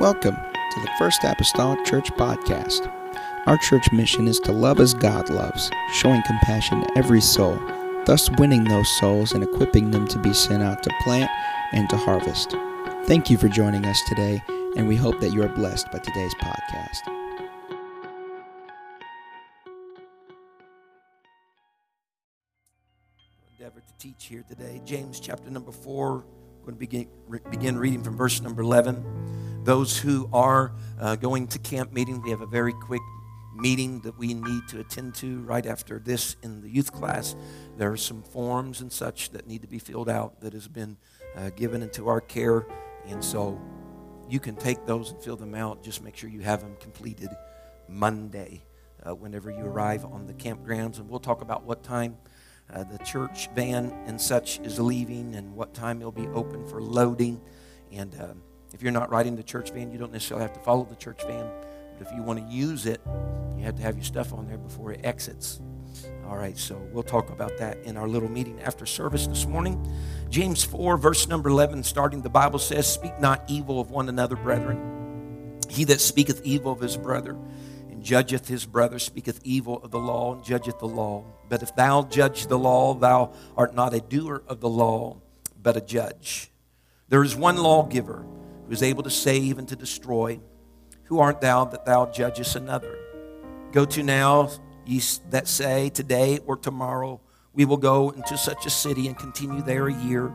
[0.00, 2.90] Welcome to the First Apostolic Church Podcast.
[3.46, 7.60] Our church mission is to love as God loves, showing compassion to every soul,
[8.06, 11.30] thus winning those souls and equipping them to be sent out to plant
[11.72, 12.56] and to harvest.
[13.04, 14.42] Thank you for joining us today,
[14.74, 17.06] and we hope that you are blessed by today's podcast.
[23.58, 24.80] endeavor to teach here today.
[24.86, 26.24] James chapter number 4.
[26.60, 29.62] We're going to begin, re- begin reading from verse number 11.
[29.64, 33.00] Those who are uh, going to camp meeting, we have a very quick
[33.54, 37.34] meeting that we need to attend to right after this in the youth class.
[37.78, 40.98] There are some forms and such that need to be filled out that has been
[41.34, 42.66] uh, given into our care.
[43.06, 43.58] And so
[44.28, 45.82] you can take those and fill them out.
[45.82, 47.30] Just make sure you have them completed
[47.88, 48.64] Monday
[49.02, 50.98] uh, whenever you arrive on the campgrounds.
[50.98, 52.18] And we'll talk about what time
[52.72, 56.80] uh, the church van and such is leaving and what time it'll be open for
[56.80, 57.40] loading.
[57.92, 58.34] And uh,
[58.72, 61.22] if you're not riding the church van, you don't necessarily have to follow the church
[61.26, 61.50] van.
[61.98, 63.00] But if you want to use it,
[63.56, 65.60] you have to have your stuff on there before it exits.
[66.26, 69.92] All right, so we'll talk about that in our little meeting after service this morning.
[70.30, 74.36] James 4, verse number 11, starting, the Bible says, Speak not evil of one another,
[74.36, 75.58] brethren.
[75.68, 77.36] He that speaketh evil of his brother
[78.02, 81.24] judgeth his brother speaketh evil of the law and judgeth the law.
[81.48, 85.20] But if thou judge the law, thou art not a doer of the law,
[85.60, 86.50] but a judge.
[87.08, 88.24] There is one lawgiver
[88.66, 90.40] who is able to save and to destroy.
[91.04, 92.98] Who art thou that thou judgest another?
[93.72, 94.50] Go to now,
[94.86, 97.20] ye that say, Today or tomorrow
[97.52, 100.32] we will go into such a city and continue there a year,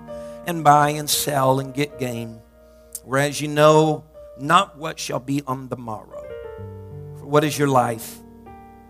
[0.47, 2.41] and buy and sell and get gain.
[3.03, 4.03] Whereas you know
[4.37, 6.14] not what shall be on the morrow.
[7.25, 8.19] For what is your life?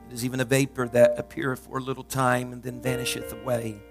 [0.09, 3.81] It is even a vapor that appeareth for a little time and then vanisheth away.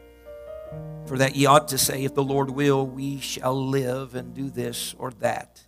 [1.06, 4.50] For that ye ought to say, If the Lord will, we shall live and do
[4.50, 5.62] this or that.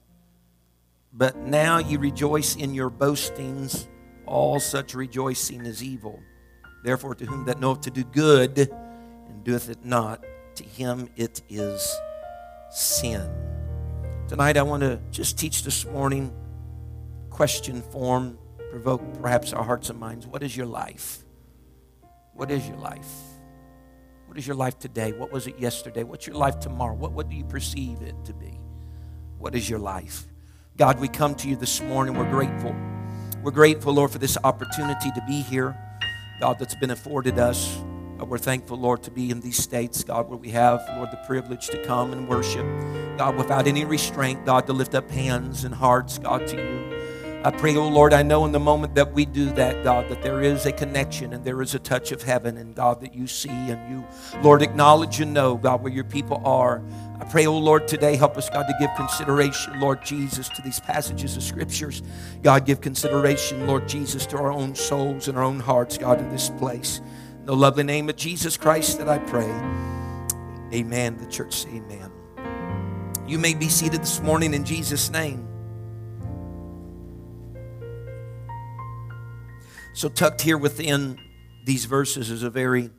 [1.11, 3.89] But now ye rejoice in your boastings.
[4.27, 6.21] All such rejoicing is evil.
[6.85, 10.23] Therefore, to whom that knoweth to do good and doeth it not,
[10.57, 11.97] to him it is
[12.71, 13.27] sin.
[14.29, 16.31] Tonight, I want to just teach this morning,
[17.31, 18.39] question form,
[18.83, 20.27] provoke perhaps our hearts and minds.
[20.27, 21.25] What is your life?
[22.35, 23.09] What is your life?
[24.27, 25.13] What is your life today?
[25.13, 26.03] What was it yesterday?
[26.03, 26.93] What's your life tomorrow?
[26.93, 28.61] What, what do you perceive it to be?
[29.39, 30.27] What is your life?
[30.77, 32.19] God, we come to you this morning.
[32.19, 32.77] We're grateful.
[33.43, 35.75] We're grateful, Lord, for this opportunity to be here,
[36.39, 37.81] God, that's been afforded us.
[38.19, 41.69] We're thankful, Lord, to be in these states, God, where we have, Lord, the privilege
[41.69, 42.67] to come and worship,
[43.17, 46.96] God, without any restraint, God, to lift up hands and hearts, God, to you.
[47.47, 50.21] I pray, oh Lord, I know in the moment that we do that, God, that
[50.21, 53.29] there is a connection and there is a touch of heaven, and God, that you
[53.29, 54.05] see and you,
[54.43, 56.83] Lord, acknowledge and know, God, where your people are.
[57.21, 60.81] I pray, oh Lord, today help us, God, to give consideration, Lord Jesus, to these
[60.81, 62.03] passages of scriptures.
[62.43, 66.29] God, give consideration, Lord Jesus, to our own souls and our own hearts, God, in
[66.31, 67.01] this place.
[67.39, 69.47] In the lovely name of Jesus Christ that I pray.
[70.75, 71.17] Amen.
[71.17, 72.11] The church amen.
[73.25, 75.47] You may be seated this morning in Jesus' name.
[79.97, 81.19] So, tucked here within
[81.65, 82.91] these verses is a very,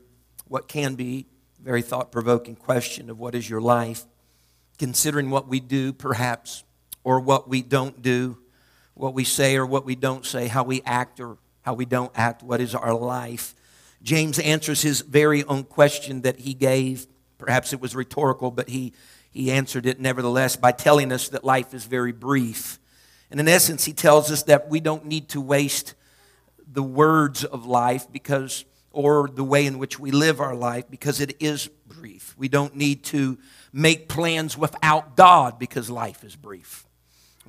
[0.48, 1.28] what can be,
[1.62, 4.06] very thought provoking question of what is your life?
[4.80, 6.64] Considering what we do, perhaps,
[7.04, 8.40] or what we don't do,
[8.96, 12.12] what we say or what we don't say, how we act or how we don't
[12.16, 13.54] act, what is our life?
[14.02, 17.06] James answers his very own question that he gave.
[17.38, 18.92] Perhaps it was rhetorical, but he,
[19.30, 22.80] he answered it nevertheless by telling us that life is very brief.
[23.30, 25.94] And in essence, he tells us that we don't need to waste
[26.72, 31.22] the words of life because or the way in which we live our life because
[31.22, 32.34] it is brief.
[32.38, 33.38] We don't need to
[33.72, 36.86] make plans without God because life is brief.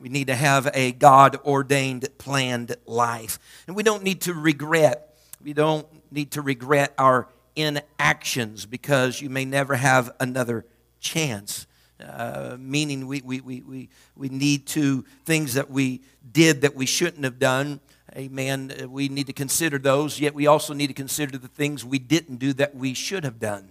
[0.00, 3.38] We need to have a God ordained, planned life.
[3.66, 5.16] And we don't need to regret.
[5.42, 10.66] We don't need to regret our inactions because you may never have another
[11.00, 11.66] chance.
[11.98, 16.00] Uh, meaning we, we, we, we, we need to, things that we
[16.30, 17.80] did that we shouldn't have done,
[18.18, 21.84] amen, uh, we need to consider those, yet we also need to consider the things
[21.84, 23.70] we didn't do that we should have done,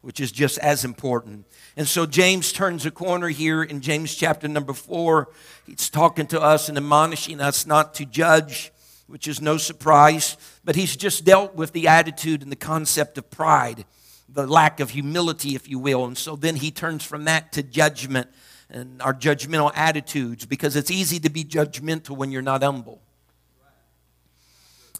[0.00, 1.46] which is just as important.
[1.76, 5.30] And so James turns a corner here in James chapter number four.
[5.66, 8.72] He's talking to us and admonishing us not to judge,
[9.08, 13.30] which is no surprise, but he's just dealt with the attitude and the concept of
[13.30, 13.84] pride
[14.28, 16.04] the lack of humility, if you will.
[16.04, 18.28] And so then he turns from that to judgment
[18.70, 23.00] and our judgmental attitudes because it's easy to be judgmental when you're not humble.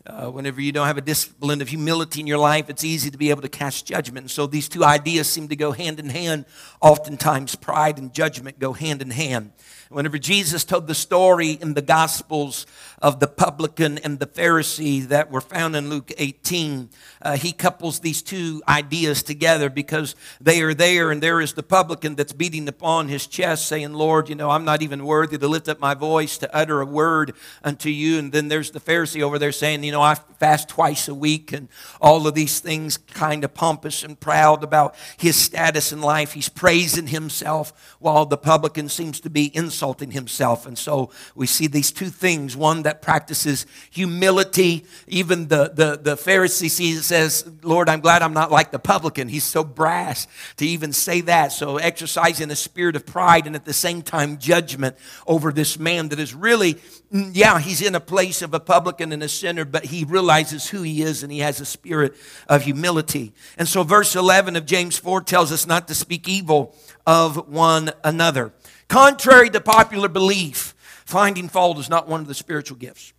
[0.09, 3.19] Uh, whenever you don't have a discipline of humility in your life, it's easy to
[3.19, 4.25] be able to cast judgment.
[4.25, 6.47] And so these two ideas seem to go hand in hand.
[6.81, 9.53] Oftentimes, pride and judgment go hand in hand.
[9.91, 12.67] Whenever Jesus told the story in the Gospels
[13.01, 16.91] of the publican and the Pharisee that were found in Luke 18,
[17.23, 21.63] uh, he couples these two ideas together because they are there, and there is the
[21.63, 25.49] publican that's beating upon his chest, saying, Lord, you know, I'm not even worthy to
[25.49, 27.33] lift up my voice to utter a word
[27.65, 28.19] unto you.
[28.19, 31.51] And then there's the Pharisee over there saying, You know, I fast twice a week,
[31.51, 31.69] and
[31.99, 36.35] all of these things kind of pompous and proud about his status in life.
[36.35, 40.67] He's praising himself while the publican seems to be insulting insulting himself.
[40.67, 44.85] And so we see these two things one that practices humility.
[45.07, 49.29] Even the, the, the Pharisee sees, says, Lord, I'm glad I'm not like the publican.
[49.29, 50.27] He's so brass
[50.57, 51.53] to even say that.
[51.53, 54.97] So exercising a spirit of pride and at the same time judgment
[55.29, 56.75] over this man that is really,
[57.13, 60.69] mm, yeah, he's in a place of a publican and a sinner, but he realizes
[60.71, 62.17] who he is and he has a spirit
[62.49, 63.33] of humility.
[63.57, 66.75] And so verse 11 of James 4 tells us not to speak evil
[67.07, 68.53] of one another.
[68.89, 70.75] Contrary to popular belief,
[71.05, 73.13] finding fault is not one of the spiritual gifts.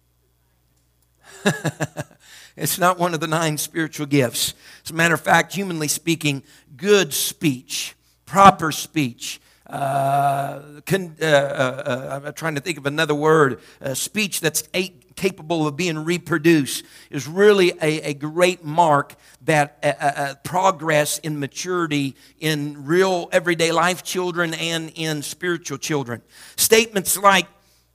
[2.57, 4.55] it's not one of the nine spiritual gifts.
[4.83, 6.43] As a matter of fact, humanly speaking,
[6.75, 7.95] good speech,
[8.25, 13.59] proper speech, uh, con, uh, uh, uh I'm trying to think of another word,
[13.93, 19.87] speech that's eight, capable of being reproduced is really a, a great mark that uh,
[19.87, 26.21] uh, uh, progress in maturity in real everyday life children and in spiritual children.
[26.55, 27.47] Statements like,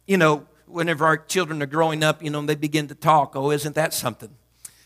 [0.07, 3.51] you know, whenever our children are growing up, you know, they begin to talk, oh,
[3.51, 4.31] isn't that something?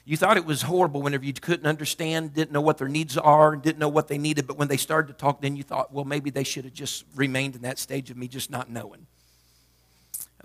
[0.05, 3.57] You thought it was horrible whenever you couldn't understand, didn't know what their needs are,
[3.57, 6.05] didn't know what they needed, but when they started to talk, then you thought, well,
[6.05, 9.07] maybe they should have just remained in that stage of me just not knowing.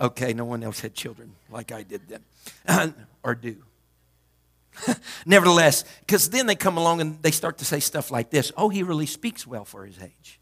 [0.04, 3.56] Okay, no one else had children like I did then, or do.
[5.26, 8.68] Nevertheless, because then they come along and they start to say stuff like this Oh,
[8.68, 10.42] he really speaks well for his age,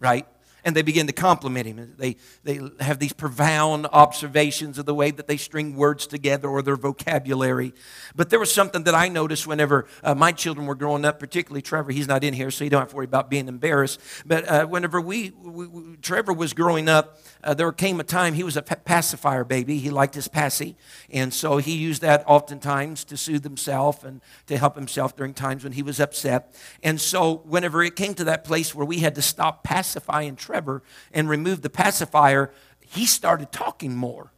[0.00, 0.26] right?
[0.64, 1.94] and they begin to compliment him.
[1.98, 6.62] They, they have these profound observations of the way that they string words together or
[6.62, 7.74] their vocabulary.
[8.14, 11.62] But there was something that I noticed whenever uh, my children were growing up, particularly
[11.62, 11.90] Trevor.
[11.90, 14.00] He's not in here, so you don't have to worry about being embarrassed.
[14.24, 18.34] But uh, whenever we, we, we, Trevor was growing up, uh, there came a time
[18.34, 19.78] he was a pacifier baby.
[19.78, 20.76] He liked his passy.
[21.10, 25.64] And so he used that oftentimes to soothe himself and to help himself during times
[25.64, 26.54] when he was upset.
[26.82, 30.62] And so whenever it came to that place where we had to stop pacifying Trevor,
[30.62, 34.32] Trevor and remove the pacifier, he started talking more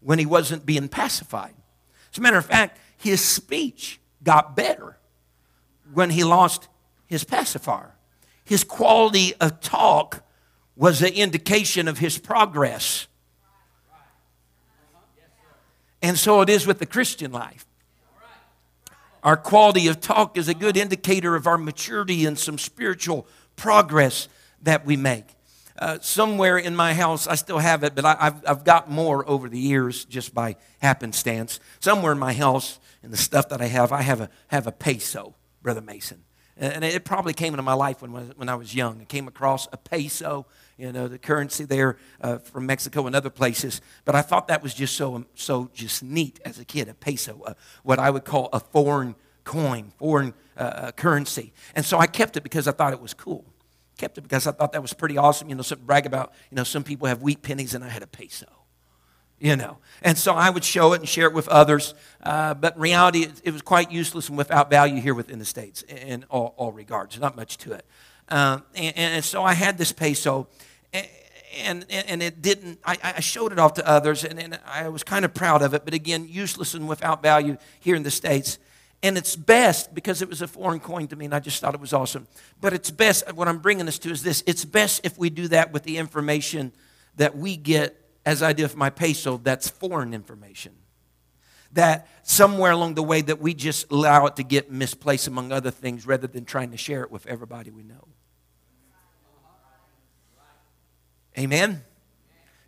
[0.00, 1.54] when he wasn't being pacified.
[2.12, 4.98] As a matter of fact, his speech got better
[5.92, 6.68] when he lost
[7.06, 7.94] his pacifier.
[8.44, 10.24] His quality of talk
[10.76, 13.08] was an indication of his progress.
[16.02, 17.66] And so it is with the Christian life.
[19.22, 23.26] Our quality of talk is a good indicator of our maturity and some spiritual
[23.56, 24.28] progress
[24.62, 25.24] that we make.
[25.78, 29.28] Uh, somewhere in my house, I still have it, but I, have I've got more
[29.28, 31.60] over the years just by happenstance.
[31.80, 34.72] Somewhere in my house, in the stuff that I have, I have a, have a
[34.72, 36.22] peso, Brother Mason.
[36.58, 39.02] And it probably came into my life when, when I was young.
[39.02, 40.46] I came across a peso,
[40.78, 43.82] you know, the currency there uh, from Mexico and other places.
[44.06, 47.42] But I thought that was just so, so just neat as a kid, a peso,
[47.46, 51.52] uh, what I would call a foreign coin, foreign uh, uh currency.
[51.74, 53.44] And so I kept it because I thought it was cool
[53.96, 55.48] kept it because I thought that was pretty awesome.
[55.48, 58.02] You know, something brag about, you know, some people have wheat pennies and I had
[58.02, 58.46] a peso.
[59.38, 61.94] You know, and so I would show it and share it with others.
[62.22, 65.82] Uh, but reality, it, it, was quite useless and without value here within the States
[65.82, 67.20] in all, all regards.
[67.20, 67.84] Not much to it.
[68.30, 70.48] Uh, and, and, so I had this peso,
[70.92, 74.88] and, and, and it didn't, I, I, showed it off to others, and, and I
[74.88, 78.10] was kind of proud of it, but again, useless and without value here in the
[78.10, 78.58] States.
[79.02, 81.74] And it's best because it was a foreign coin to me and I just thought
[81.74, 82.26] it was awesome.
[82.60, 85.48] But it's best, what I'm bringing this to is this it's best if we do
[85.48, 86.72] that with the information
[87.16, 90.72] that we get, as I did with my peso, that's foreign information.
[91.72, 95.70] That somewhere along the way that we just allow it to get misplaced among other
[95.70, 98.08] things rather than trying to share it with everybody we know.
[101.38, 101.84] Amen?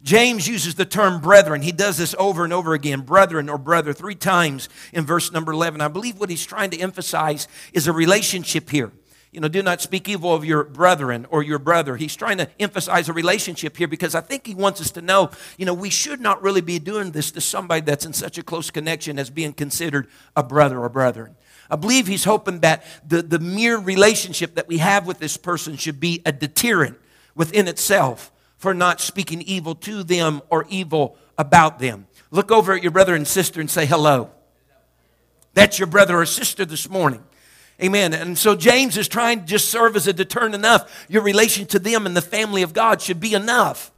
[0.03, 1.63] James uses the term brethren.
[1.63, 5.53] He does this over and over again, brethren or brother, three times in verse number
[5.53, 5.81] 11.
[5.81, 8.93] I believe what he's trying to emphasize is a relationship here.
[9.31, 11.97] You know, do not speak evil of your brethren or your brother.
[11.97, 15.31] He's trying to emphasize a relationship here because I think he wants us to know,
[15.59, 18.43] you know, we should not really be doing this to somebody that's in such a
[18.43, 21.37] close connection as being considered a brother or brethren.
[21.71, 25.77] I believe he's hoping that the, the mere relationship that we have with this person
[25.77, 26.99] should be a deterrent
[27.35, 32.07] within itself for not speaking evil to them or evil about them.
[32.31, 34.31] Look over at your brother and sister and say hello.
[35.53, 37.23] That's your brother or sister this morning.
[37.83, 38.13] Amen.
[38.13, 41.07] And so James is trying to just serve as a deterrent enough.
[41.09, 43.93] Your relation to them and the family of God should be enough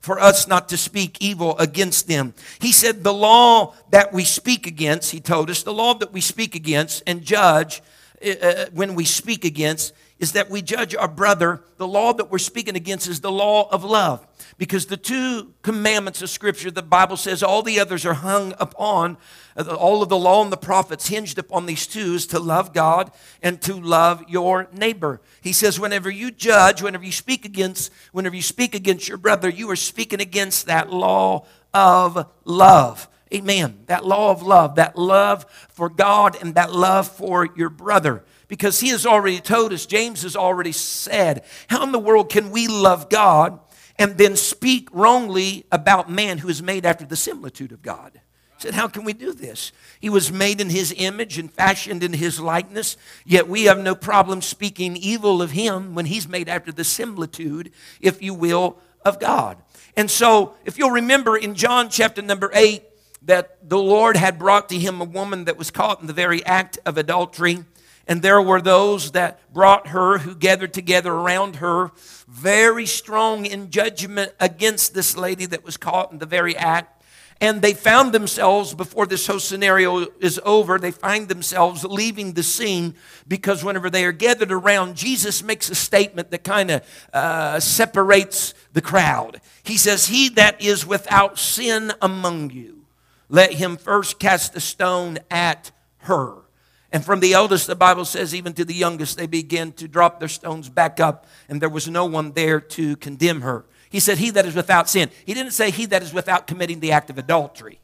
[0.00, 2.32] for us not to speak evil against them.
[2.60, 6.22] He said, The law that we speak against, he told us, the law that we
[6.22, 7.82] speak against and judge
[8.24, 11.62] uh, uh when we speak against is that we judge our brother.
[11.76, 14.26] The law that we're speaking against is the law of love.
[14.56, 19.16] Because the two commandments of Scripture, the Bible says all the others are hung upon,
[19.56, 22.72] uh, all of the law and the prophets hinged upon these two is to love
[22.72, 25.20] God and to love your neighbor.
[25.40, 29.48] He says, whenever you judge, whenever you speak against, whenever you speak against your brother,
[29.48, 33.08] you are speaking against that law of love.
[33.32, 33.80] Amen.
[33.86, 38.80] That law of love, that love for God and that love for your brother because
[38.80, 42.66] he has already told us, James has already said, how in the world can we
[42.66, 43.60] love God
[43.98, 48.20] and then speak wrongly about man who is made after the similitude of God?
[48.58, 49.70] He said, How can we do this?
[50.00, 53.94] He was made in his image and fashioned in his likeness, yet we have no
[53.94, 59.20] problem speaking evil of him when he's made after the similitude, if you will, of
[59.20, 59.58] God.
[59.96, 62.82] And so, if you'll remember in John chapter number 8,
[63.22, 66.44] that the Lord had brought to him a woman that was caught in the very
[66.44, 67.64] act of adultery.
[68.08, 71.92] And there were those that brought her, who gathered together around her,
[72.26, 76.94] very strong in judgment against this lady that was caught in the very act.
[77.40, 82.42] And they found themselves, before this whole scenario is over, they find themselves leaving the
[82.42, 82.94] scene
[83.28, 88.54] because whenever they are gathered around, Jesus makes a statement that kind of uh, separates
[88.72, 89.40] the crowd.
[89.62, 92.86] He says, He that is without sin among you,
[93.28, 96.47] let him first cast a stone at her.
[96.90, 100.20] And from the eldest, the Bible says, even to the youngest, they began to drop
[100.20, 103.66] their stones back up, and there was no one there to condemn her.
[103.90, 105.10] He said, He that is without sin.
[105.24, 107.80] He didn't say, He that is without committing the act of adultery.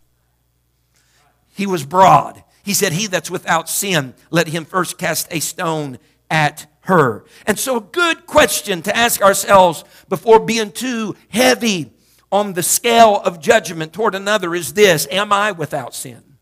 [1.54, 2.42] He was broad.
[2.62, 5.98] He said, He that's without sin, let him first cast a stone
[6.30, 7.24] at her.
[7.46, 11.92] And so, a good question to ask ourselves before being too heavy
[12.32, 16.33] on the scale of judgment toward another is this Am I without sin?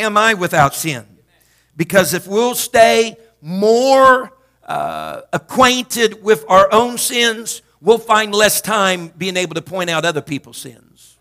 [0.00, 1.06] Am I without sin?
[1.76, 4.32] Because if we'll stay more
[4.64, 10.04] uh, acquainted with our own sins, we'll find less time being able to point out
[10.04, 11.18] other people's sins.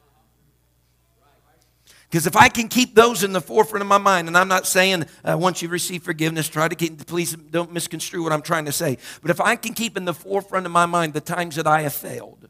[2.10, 4.66] Because if I can keep those in the forefront of my mind, and I'm not
[4.66, 8.66] saying uh, once you receive forgiveness, try to keep, please don't misconstrue what I'm trying
[8.66, 8.98] to say.
[9.22, 11.84] But if I can keep in the forefront of my mind the times that I
[11.84, 12.50] have failed,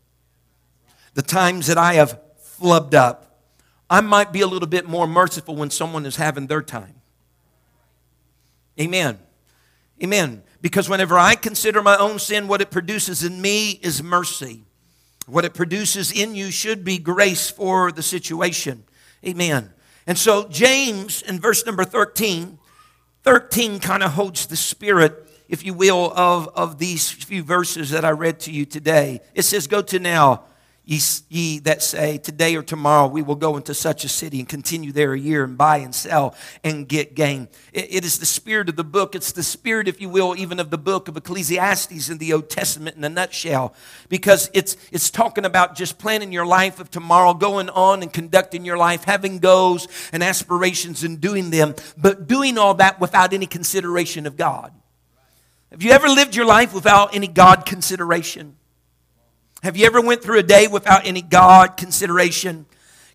[1.13, 2.21] the times that I have
[2.57, 3.28] flubbed up,
[3.89, 6.95] I might be a little bit more merciful when someone is having their time.
[8.79, 9.19] Amen.
[10.03, 10.43] Amen.
[10.61, 14.63] Because whenever I consider my own sin, what it produces in me is mercy.
[15.25, 18.83] What it produces in you should be grace for the situation.
[19.25, 19.71] Amen.
[20.07, 22.57] And so, James in verse number 13,
[23.23, 28.05] 13 kind of holds the spirit, if you will, of, of these few verses that
[28.05, 29.19] I read to you today.
[29.35, 30.45] It says, Go to now
[30.89, 34.49] Ye, ye, that say, Today or tomorrow we will go into such a city and
[34.49, 37.47] continue there a year and buy and sell and get gain.
[37.71, 39.13] It, it is the spirit of the book.
[39.13, 42.49] It's the spirit, if you will, even of the book of Ecclesiastes in the Old
[42.49, 43.75] Testament in a nutshell,
[44.09, 48.65] because it's, it's talking about just planning your life of tomorrow, going on and conducting
[48.65, 53.45] your life, having goals and aspirations and doing them, but doing all that without any
[53.45, 54.73] consideration of God.
[55.69, 58.55] Have you ever lived your life without any God consideration?
[59.63, 62.65] Have you ever went through a day without any God consideration?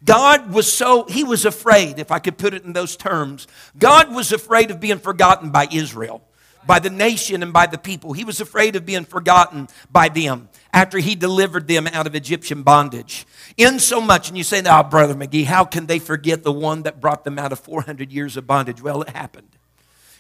[0.05, 3.47] God was so, he was afraid, if I could put it in those terms.
[3.79, 6.23] God was afraid of being forgotten by Israel,
[6.67, 8.13] by the nation, and by the people.
[8.13, 12.63] He was afraid of being forgotten by them after he delivered them out of Egyptian
[12.63, 13.27] bondage.
[13.57, 16.83] In so much, and you say, now, Brother McGee, how can they forget the one
[16.83, 18.83] that brought them out of 400 years of bondage?
[18.83, 19.54] Well, it happened.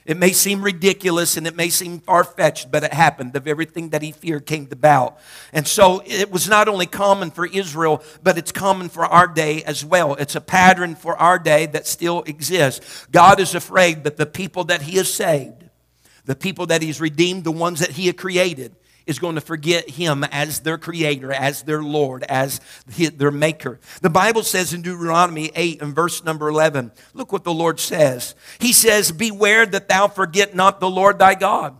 [0.05, 3.35] It may seem ridiculous and it may seem far fetched, but it happened.
[3.37, 5.17] Of everything that he feared came bow.
[5.53, 9.63] And so it was not only common for Israel, but it's common for our day
[9.65, 10.15] as well.
[10.15, 13.07] It's a pattern for our day that still exists.
[13.11, 15.65] God is afraid that the people that he has saved,
[16.27, 19.91] the people that he's redeemed, the ones that he had created, is going to forget
[19.91, 23.79] him as their creator, as their Lord, as their maker.
[24.01, 28.35] The Bible says in Deuteronomy 8 and verse number 11, look what the Lord says.
[28.59, 31.77] He says, Beware that thou forget not the Lord thy God.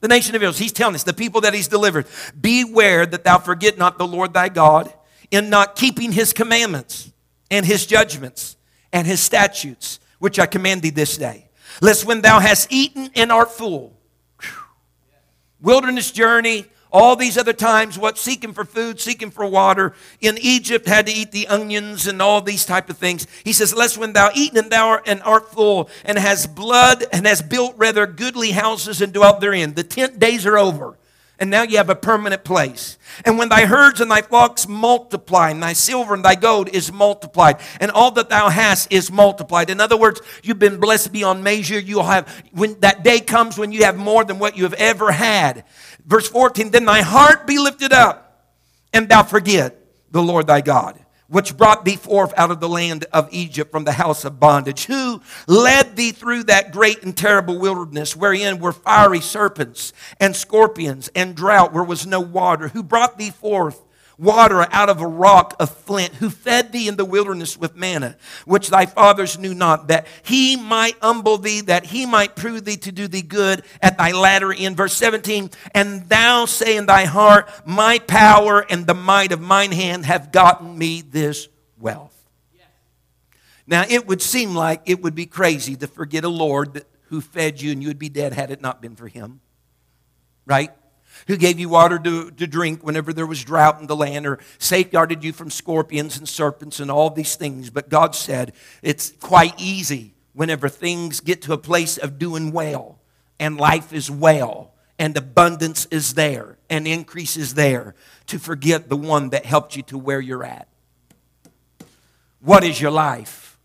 [0.00, 2.06] The nation of Israel, he's telling us, the people that he's delivered,
[2.38, 4.92] beware that thou forget not the Lord thy God
[5.30, 7.12] in not keeping his commandments
[7.50, 8.56] and his judgments
[8.92, 11.48] and his statutes, which I command thee this day.
[11.80, 13.99] Lest when thou hast eaten and art full,
[15.60, 18.18] wilderness journey, All these other times, what?
[18.18, 19.94] Seeking for food, seeking for water.
[20.20, 23.28] In Egypt, had to eat the onions and all these type of things.
[23.44, 27.04] He says, Lest when thou eat and thou art, and art full, and has blood,
[27.12, 29.74] and has built rather goodly houses and dwelt therein.
[29.74, 30.98] The tent days are over
[31.40, 32.98] and now you have a permanent place.
[33.24, 36.92] And when thy herds and thy flocks multiply, and thy silver and thy gold is
[36.92, 39.70] multiplied, and all that thou hast is multiplied.
[39.70, 41.80] In other words, you've been blessed beyond measure.
[41.80, 45.10] You'll have, when that day comes when you have more than what you have ever
[45.10, 45.64] had.
[46.04, 48.52] Verse 14, then thy heart be lifted up,
[48.92, 49.76] and thou forget
[50.10, 53.84] the Lord thy God which brought thee forth out of the land of Egypt from
[53.84, 58.72] the house of bondage, who led thee through that great and terrible wilderness, wherein were
[58.72, 63.80] fiery serpents and scorpions and drought, where was no water, who brought thee forth
[64.20, 68.16] water out of a rock of flint, who fed thee in the wilderness with manna,
[68.44, 72.76] which thy fathers knew not, that he might humble thee, that he might prove thee
[72.76, 74.76] to do thee good at thy latter end.
[74.76, 79.72] Verse 17, and thou say in thy heart, My power and the might of mine
[79.72, 81.48] hand have gotten me this
[81.78, 82.16] wealth.
[83.66, 87.62] Now, it would seem like it would be crazy to forget a Lord who fed
[87.62, 89.40] you and you would be dead had it not been for him.
[90.44, 90.72] Right?
[91.30, 94.40] Who gave you water to, to drink whenever there was drought in the land, or
[94.58, 97.70] safeguarded you from scorpions and serpents and all these things.
[97.70, 102.98] But God said it's quite easy whenever things get to a place of doing well
[103.38, 107.94] and life is well and abundance is there and increase is there
[108.26, 110.66] to forget the one that helped you to where you're at.
[112.40, 113.56] What is your life?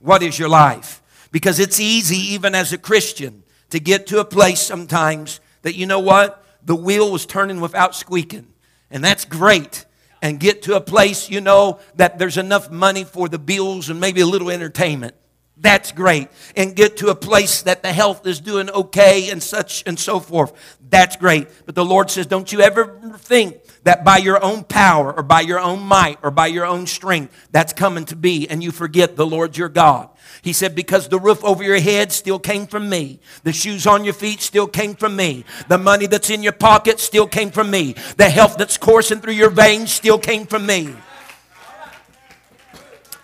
[0.00, 1.00] What is your life?
[1.32, 5.86] Because it's easy, even as a Christian, to get to a place sometimes that you
[5.86, 6.43] know what?
[6.64, 8.46] The wheel was turning without squeaking.
[8.90, 9.84] And that's great.
[10.22, 14.00] And get to a place, you know, that there's enough money for the bills and
[14.00, 15.14] maybe a little entertainment.
[15.56, 16.28] That's great.
[16.56, 20.18] And get to a place that the health is doing okay and such and so
[20.18, 20.78] forth.
[20.88, 21.48] That's great.
[21.66, 25.40] But the Lord says, don't you ever think that by your own power or by
[25.40, 29.16] your own might or by your own strength that's coming to be and you forget
[29.16, 30.08] the Lord your God.
[30.42, 33.20] He said, Because the roof over your head still came from me.
[33.44, 35.44] The shoes on your feet still came from me.
[35.68, 37.94] The money that's in your pocket still came from me.
[38.16, 40.94] The health that's coursing through your veins still came from me.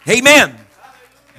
[0.09, 0.57] Amen.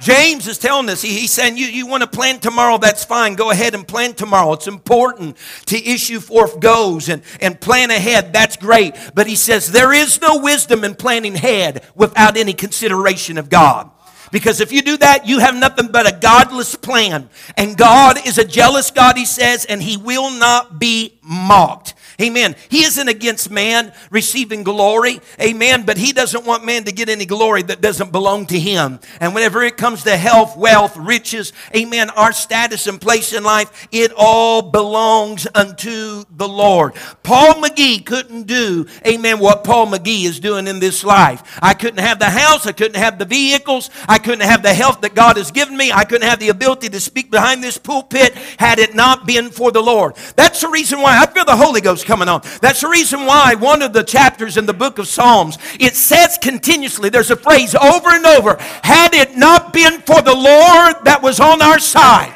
[0.02, 3.36] James is telling us, he, he's saying, you, you want to plan tomorrow, that's fine.
[3.36, 4.52] Go ahead and plan tomorrow.
[4.52, 5.36] It's important
[5.66, 8.32] to issue forth goals and, and plan ahead.
[8.32, 8.96] That's great.
[9.14, 13.90] But he says, there is no wisdom in planning ahead without any consideration of God.
[14.32, 17.28] Because if you do that, you have nothing but a godless plan.
[17.56, 21.94] And God is a jealous God, he says, and he will not be mocked.
[22.20, 22.56] Amen.
[22.68, 25.20] He isn't against man receiving glory.
[25.40, 25.84] Amen.
[25.84, 29.00] But he doesn't want man to get any glory that doesn't belong to him.
[29.20, 33.88] And whenever it comes to health, wealth, riches, amen, our status and place in life,
[33.90, 36.94] it all belongs unto the Lord.
[37.22, 41.58] Paul McGee couldn't do, amen, what Paul McGee is doing in this life.
[41.62, 42.66] I couldn't have the house.
[42.66, 43.90] I couldn't have the vehicles.
[44.08, 45.92] I couldn't have the health that God has given me.
[45.92, 49.70] I couldn't have the ability to speak behind this pulpit had it not been for
[49.70, 50.16] the Lord.
[50.36, 52.42] That's the reason why I feel the Holy Ghost coming on.
[52.60, 56.38] That's the reason why one of the chapters in the book of Psalms, it says
[56.40, 61.20] continuously, there's a phrase over and over, had it not been for the Lord that
[61.22, 62.34] was on our side.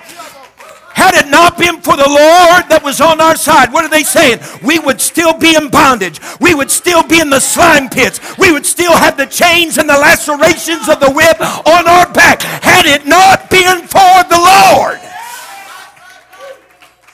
[0.96, 4.02] Had it not been for the Lord that was on our side, what are they
[4.02, 4.40] saying?
[4.64, 6.18] We would still be in bondage.
[6.40, 8.18] We would still be in the slime pits.
[8.38, 12.40] We would still have the chains and the lacerations of the whip on our back.
[12.40, 14.98] Had it not been for the Lord,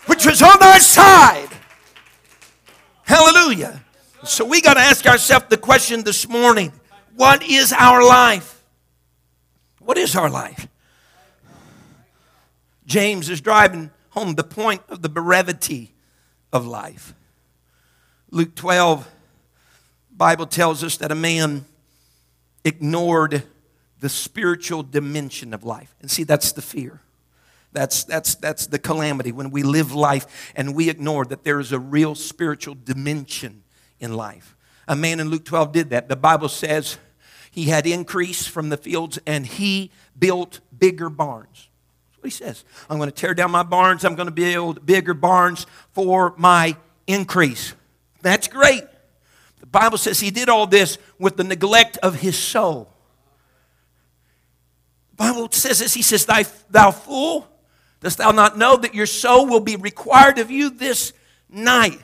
[0.06, 1.48] which was on our side.
[3.12, 3.84] Hallelujah.
[4.24, 6.72] So we got to ask ourselves the question this morning
[7.14, 8.64] what is our life?
[9.80, 10.66] What is our life?
[12.86, 15.92] James is driving home the point of the brevity
[16.54, 17.12] of life.
[18.30, 19.06] Luke 12,
[20.10, 21.66] Bible tells us that a man
[22.64, 23.42] ignored
[24.00, 25.94] the spiritual dimension of life.
[26.00, 27.01] And see, that's the fear.
[27.72, 31.72] That's, that's, that's the calamity when we live life and we ignore that there is
[31.72, 33.62] a real spiritual dimension
[33.98, 34.56] in life.
[34.86, 36.08] A man in Luke 12 did that.
[36.08, 36.98] The Bible says
[37.50, 41.68] he had increase from the fields and he built bigger barns.
[42.10, 42.64] That's what he says.
[42.90, 44.04] I'm going to tear down my barns.
[44.04, 47.74] I'm going to build bigger barns for my increase.
[48.20, 48.84] That's great.
[49.60, 52.92] The Bible says he did all this with the neglect of his soul.
[55.10, 55.94] The Bible says this.
[55.94, 56.26] He says,
[56.70, 57.48] Thou fool,
[58.02, 61.12] Dost thou not know that your soul will be required of you this
[61.48, 62.00] night?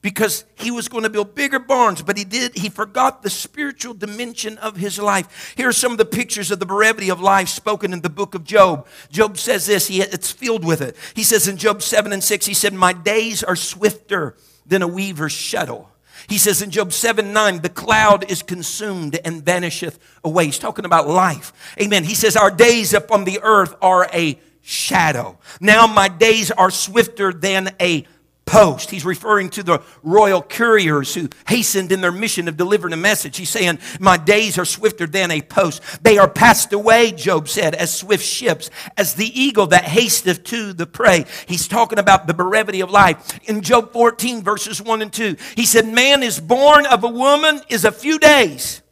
[0.00, 3.94] Because he was going to build bigger barns, but he did, he forgot the spiritual
[3.94, 5.54] dimension of his life.
[5.56, 8.36] Here are some of the pictures of the brevity of life spoken in the book
[8.36, 8.86] of Job.
[9.10, 10.96] Job says this, he, it's filled with it.
[11.14, 14.88] He says in Job 7 and 6, he said, My days are swifter than a
[14.88, 15.90] weaver's shuttle.
[16.28, 20.46] He says in Job 7 9, the cloud is consumed and vanisheth away.
[20.46, 21.74] He's talking about life.
[21.80, 22.04] Amen.
[22.04, 25.38] He says, Our days upon the earth are a shadow.
[25.62, 28.06] Now my days are swifter than a
[28.44, 28.90] post.
[28.90, 33.38] He's referring to the royal couriers who hastened in their mission of delivering a message.
[33.38, 35.82] He's saying, My days are swifter than a post.
[36.02, 40.74] They are passed away, Job said, as swift ships, as the eagle that hasteth to
[40.74, 41.24] the prey.
[41.46, 43.38] He's talking about the brevity of life.
[43.48, 47.62] In Job 14, verses 1 and 2, he said, Man is born of a woman
[47.70, 48.82] is a few days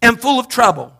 [0.00, 0.94] and full of trouble.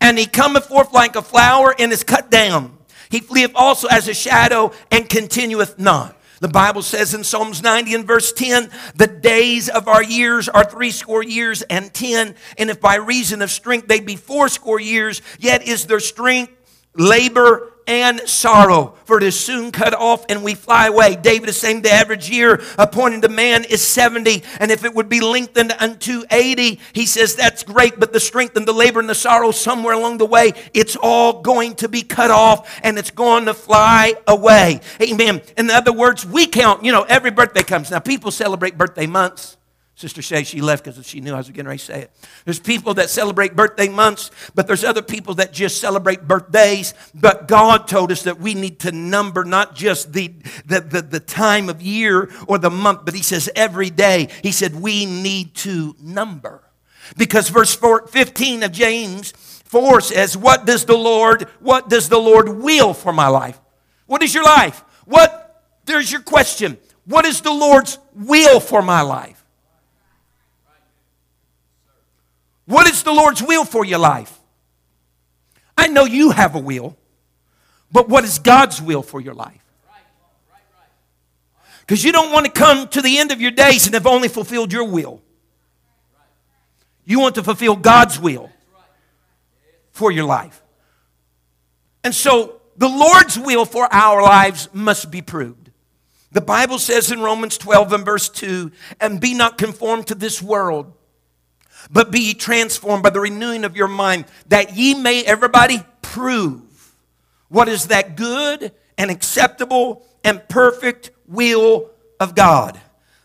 [0.00, 2.78] And he cometh forth like a flower and is cut down.
[3.10, 6.16] He fleeth also as a shadow and continueth not.
[6.40, 10.64] The Bible says in Psalms 90 and verse 10, the days of our years are
[10.64, 12.34] threescore years and ten.
[12.56, 16.52] And if by reason of strength they be fourscore years, yet is their strength
[16.94, 21.16] labor and sorrow, for it is soon cut off and we fly away.
[21.16, 25.08] David is saying the average year appointed to man is 70, and if it would
[25.08, 29.08] be lengthened unto 80, he says that's great, but the strength and the labor and
[29.08, 33.10] the sorrow somewhere along the way, it's all going to be cut off and it's
[33.10, 34.80] going to fly away.
[35.02, 35.42] Amen.
[35.58, 37.90] In other words, we count, you know, every birthday comes.
[37.90, 39.56] Now, people celebrate birthday months.
[40.00, 42.10] Sister Shay, she left because she knew I was getting ready to say it.
[42.46, 46.94] There's people that celebrate birthday months, but there's other people that just celebrate birthdays.
[47.14, 50.28] But God told us that we need to number not just the,
[50.64, 54.28] the, the, the time of year or the month, but He says every day.
[54.42, 56.62] He said we need to number.
[57.18, 59.32] Because verse 4, 15 of James
[59.66, 63.60] 4 says, What does the Lord, what does the Lord will for my life?
[64.06, 64.82] What is your life?
[65.04, 66.78] What, there's your question.
[67.04, 69.39] What is the Lord's will for my life?
[72.70, 74.38] What is the Lord's will for your life?
[75.76, 76.96] I know you have a will,
[77.90, 79.64] but what is God's will for your life?
[81.80, 84.28] Because you don't want to come to the end of your days and have only
[84.28, 85.20] fulfilled your will.
[87.04, 88.50] You want to fulfill God's will
[89.90, 90.62] for your life.
[92.04, 95.72] And so the Lord's will for our lives must be proved.
[96.30, 100.40] The Bible says in Romans 12 and verse 2 and be not conformed to this
[100.40, 100.92] world
[101.90, 106.94] but be ye transformed by the renewing of your mind, that ye may, everybody, prove
[107.48, 112.80] what is that good and acceptable and perfect will of God.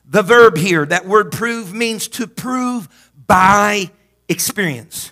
[0.06, 2.88] The verb here, that word prove, means to prove
[3.28, 3.92] by
[4.30, 5.12] experience.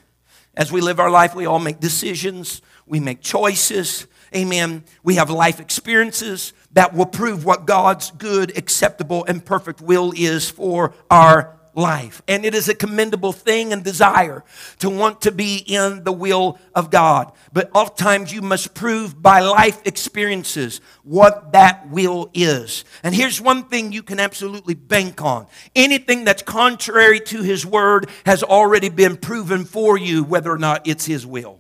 [0.56, 4.08] As we live our life, we all make decisions, we make choices.
[4.36, 4.84] Amen.
[5.04, 10.50] We have life experiences that will prove what God's good, acceptable, and perfect will is
[10.50, 12.22] for our life.
[12.28, 14.44] And it is a commendable thing and desire
[14.80, 17.32] to want to be in the will of God.
[17.52, 22.86] But oftentimes you must prove by life experiences what that will is.
[23.04, 28.10] And here's one thing you can absolutely bank on anything that's contrary to His word
[28.26, 31.60] has already been proven for you, whether or not it's His will.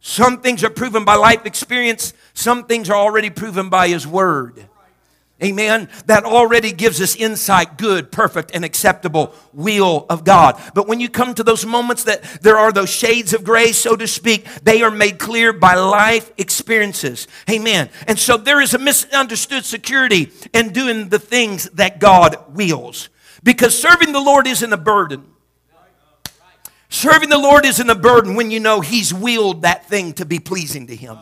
[0.00, 4.66] Some things are proven by life experience, some things are already proven by His word.
[5.42, 5.88] Amen.
[6.04, 10.60] That already gives us insight, good, perfect, and acceptable will of God.
[10.74, 13.96] But when you come to those moments that there are those shades of gray, so
[13.96, 17.26] to speak, they are made clear by life experiences.
[17.48, 17.88] Amen.
[18.06, 23.08] And so there is a misunderstood security in doing the things that God wills.
[23.42, 25.24] Because serving the Lord isn't a burden.
[26.90, 30.38] Serving the Lord isn't a burden when you know He's willed that thing to be
[30.38, 31.16] pleasing to Him.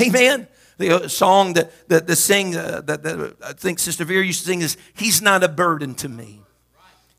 [0.00, 0.48] Amen
[0.80, 4.40] the uh, song that, that the sing uh, that, that I think Sister Vera used
[4.40, 6.40] to sing is He's not a burden to me.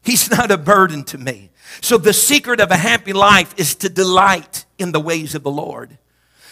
[0.04, 1.52] He's not a burden to me.
[1.80, 5.52] So the secret of a happy life is to delight in the ways of the
[5.52, 5.97] Lord.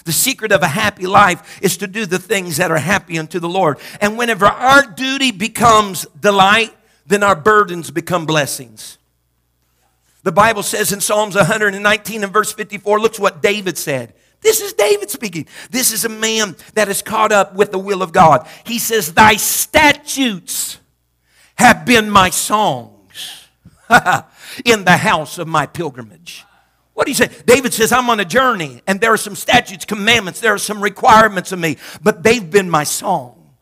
[0.05, 3.39] The secret of a happy life is to do the things that are happy unto
[3.39, 3.79] the Lord.
[3.99, 8.97] And whenever our duty becomes delight, then our burdens become blessings.
[10.23, 14.13] The Bible says in Psalms 119 and verse 54, looks what David said.
[14.41, 15.47] This is David speaking.
[15.69, 18.47] This is a man that is caught up with the will of God.
[18.65, 20.79] He says, Thy statutes
[21.55, 23.47] have been my songs
[24.65, 26.45] in the house of my pilgrimage.
[26.93, 27.29] What do you say?
[27.45, 30.81] David says, I'm on a journey, and there are some statutes, commandments, there are some
[30.81, 33.55] requirements of me, but they've been my song.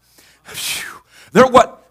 [1.34, 1.87] They're what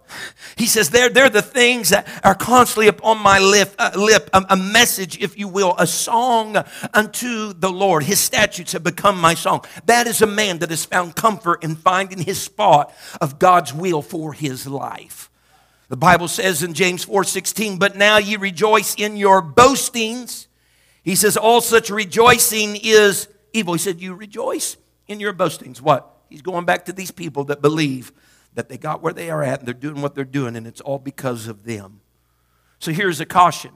[0.57, 4.43] he says, they're, they're the things that are constantly upon my lip, uh, lip a,
[4.51, 6.57] a message, if you will, a song
[6.95, 8.05] unto the Lord.
[8.05, 9.67] His statutes have become my song.
[9.85, 14.01] That is a man that has found comfort in finding his spot of God's will
[14.01, 15.31] for his life.
[15.89, 20.49] The Bible says in James 4:16, "But now ye rejoice in your boastings."
[21.03, 26.11] He says, "All such rejoicing is evil." He said, "You rejoice in your boastings." What?
[26.31, 28.11] He's going back to these people that believe
[28.57, 30.81] that they got where they are at and they're doing what they're doing, and it's
[30.81, 32.01] all because of them.
[32.79, 33.71] So here's a caution.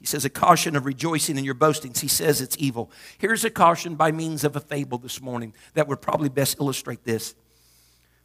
[0.00, 2.00] He says, a caution of rejoicing in your boastings.
[2.00, 2.90] He says it's evil.
[3.18, 7.04] Here's a caution by means of a fable this morning that would probably best illustrate
[7.04, 7.36] this.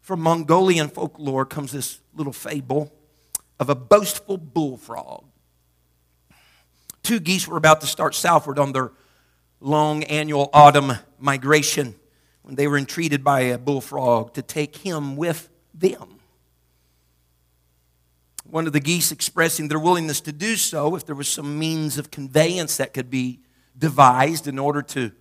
[0.01, 2.91] From Mongolian folklore comes this little fable
[3.59, 5.25] of a boastful bullfrog.
[7.03, 8.91] Two geese were about to start southward on their
[9.59, 11.95] long annual autumn migration
[12.43, 16.19] when they were entreated by a bullfrog to take him with them.
[18.49, 21.97] One of the geese expressing their willingness to do so if there was some means
[21.97, 23.41] of conveyance that could be
[23.77, 25.11] devised in order to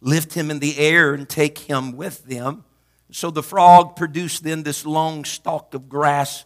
[0.00, 2.64] lift him in the air and take him with them.
[3.10, 6.44] So the frog produced then this long stalk of grass.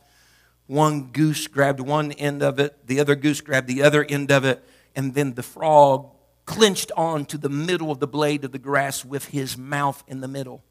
[0.66, 4.44] One goose grabbed one end of it, the other goose grabbed the other end of
[4.44, 6.10] it, and then the frog
[6.46, 10.20] clinched on to the middle of the blade of the grass with his mouth in
[10.20, 10.62] the middle.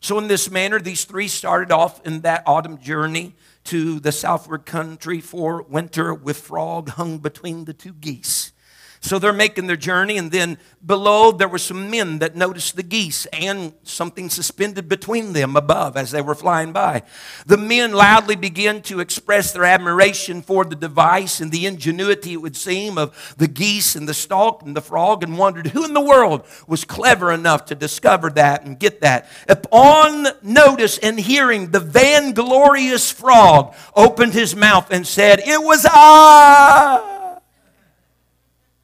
[0.00, 3.34] So, in this manner, these three started off in that autumn journey
[3.64, 8.52] to the southward country for winter with Frog hung between the two geese.
[9.00, 12.82] So they're making their journey, and then below there were some men that noticed the
[12.82, 17.02] geese and something suspended between them above as they were flying by.
[17.46, 22.42] The men loudly began to express their admiration for the device and the ingenuity, it
[22.42, 25.94] would seem, of the geese and the stalk and the frog, and wondered who in
[25.94, 29.28] the world was clever enough to discover that and get that.
[29.48, 37.17] Upon notice and hearing, the vainglorious frog opened his mouth and said, It was I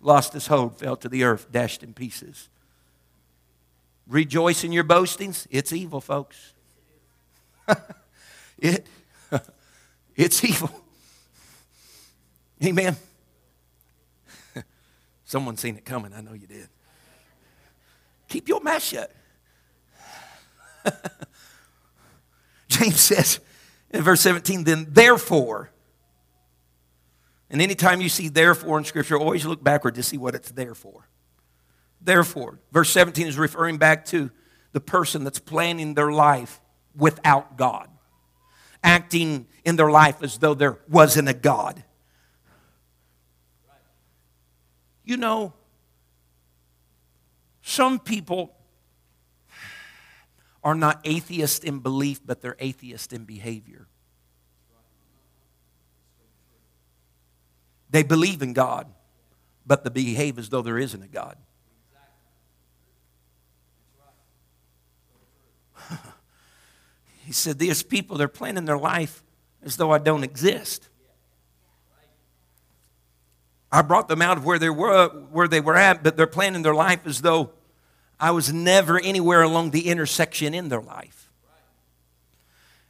[0.04, 2.48] lost his hold, fell to the earth, dashed in pieces.
[4.06, 5.48] Rejoice in your boastings.
[5.50, 6.52] It's evil, folks.
[8.58, 8.86] it,
[10.16, 10.70] it's evil.
[12.62, 12.96] Amen.
[15.24, 16.12] Someone seen it coming.
[16.12, 16.68] I know you did.
[18.28, 19.10] Keep your mouth shut.
[22.68, 23.40] James says
[23.90, 25.70] in verse 17, then therefore,
[27.50, 30.74] and anytime you see therefore in Scripture, always look backward to see what it's there
[30.74, 31.08] for.
[32.00, 34.30] Therefore, verse 17 is referring back to
[34.72, 36.60] the person that's planning their life
[36.96, 37.88] without God,
[38.82, 41.82] acting in their life as though there wasn't a God.
[45.04, 45.52] You know,
[47.62, 48.54] some people
[50.62, 53.86] are not atheist in belief, but they're atheist in behavior.
[57.94, 58.88] They believe in God,
[59.64, 61.36] but they behave as though there isn't a God.
[67.24, 69.22] he said, These people, they're planning their life
[69.62, 70.88] as though I don't exist.
[73.70, 76.62] I brought them out of where they were, where they were at, but they're planning
[76.62, 77.52] their life as though
[78.18, 81.30] I was never anywhere along the intersection in their life.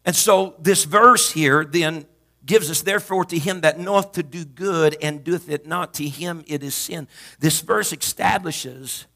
[0.07, 2.07] And so this verse here then
[2.45, 6.09] gives us therefore to him that knoweth to do good and doeth it not to
[6.09, 7.09] him it is sin.
[7.39, 9.07] This verse establishes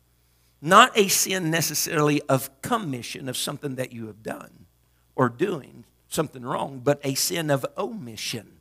[0.60, 4.66] not a sin necessarily of commission of something that you have done
[5.14, 8.58] or doing something wrong but a sin of omission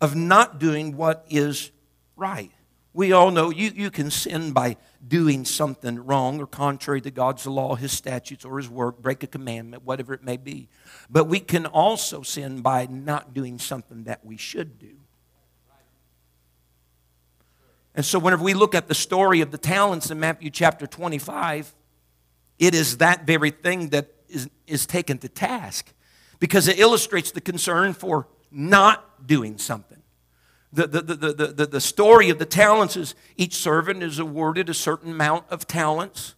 [0.00, 1.70] of not doing what is
[2.16, 2.50] right.
[2.94, 7.46] We all know you, you can sin by doing something wrong or contrary to God's
[7.46, 10.68] law, His statutes, or His work, break a commandment, whatever it may be.
[11.08, 14.96] But we can also sin by not doing something that we should do.
[17.94, 21.74] And so, whenever we look at the story of the talents in Matthew chapter 25,
[22.58, 25.92] it is that very thing that is, is taken to task
[26.38, 29.97] because it illustrates the concern for not doing something.
[30.72, 34.74] The, the, the, the, the, story of the talents is each servant is awarded a
[34.74, 36.34] certain amount of talents.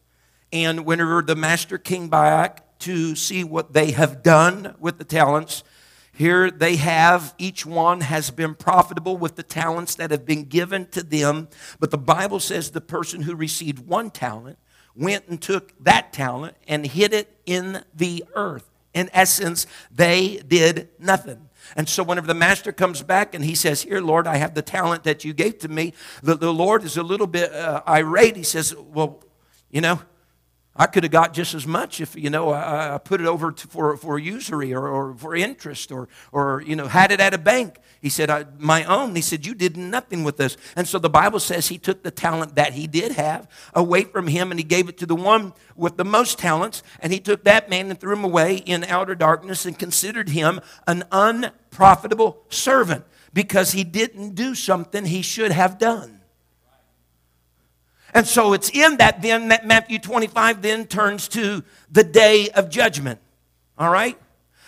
[0.53, 5.65] And whenever the master came back to see what they have done with the talents,
[6.13, 10.87] here they have, each one has been profitable with the talents that have been given
[10.89, 11.49] to them.
[11.79, 14.59] But the Bible says the person who received one talent
[14.95, 18.71] went and took that talent and hid it in the earth.
[18.93, 21.49] In essence, they did nothing.
[21.77, 24.63] And so, whenever the master comes back and he says, Here, Lord, I have the
[24.63, 28.37] talent that you gave to me, the, the Lord is a little bit uh, irate.
[28.37, 29.23] He says, Well,
[29.71, 30.01] you know,
[30.81, 33.53] I could have got just as much if, you know, I, I put it over
[33.53, 37.35] to, for, for usury or, or for interest or, or, you know, had it at
[37.35, 37.77] a bank.
[38.01, 39.15] He said, My own.
[39.15, 40.57] He said, You did nothing with this.
[40.77, 44.27] And so the Bible says he took the talent that he did have away from
[44.27, 46.83] him and he gave it to the one with the most talents.
[47.01, 50.63] And he took that man and threw him away in outer darkness and considered him
[50.87, 56.20] an unprofitable servant because he didn't do something he should have done.
[58.13, 62.69] And so it's in that then that Matthew 25 then turns to the day of
[62.69, 63.21] judgment.
[63.79, 64.19] All right?